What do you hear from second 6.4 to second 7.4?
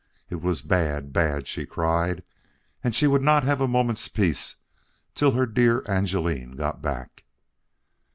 got back.